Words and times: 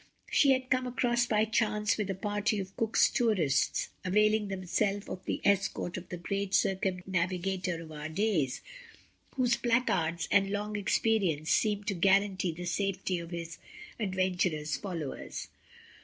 She 0.31 0.49
had 0.53 0.71
come 0.71 0.87
across 0.87 1.27
by 1.27 1.45
chance 1.45 1.95
with 1.95 2.09
a 2.09 2.15
party 2.15 2.57
of 2.59 2.75
Cook's 2.75 3.07
tourists 3.07 3.89
availing 4.03 4.47
themselves 4.47 5.07
of 5.07 5.23
the 5.25 5.41
escort 5.45 5.95
of 5.95 6.09
the 6.09 6.17
great 6.17 6.55
cir 6.55 6.73
cumnavigator 6.75 7.79
of 7.79 7.91
our 7.91 8.09
days, 8.09 8.61
whose 9.35 9.55
placards 9.55 10.27
and 10.31 10.49
long 10.49 10.75
experience 10.75 11.51
seemed 11.51 11.85
to 11.85 11.93
guarantee 11.93 12.51
the 12.51 12.65
safety 12.65 13.19
of 13.19 13.29
his 13.29 13.59
adventurous 13.99 14.75
followers. 14.75 15.49